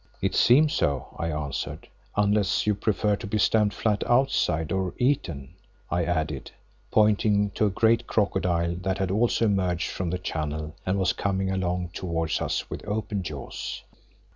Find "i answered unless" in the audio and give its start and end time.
1.19-2.65